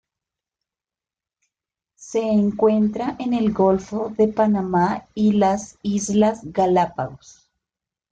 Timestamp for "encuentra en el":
2.23-3.53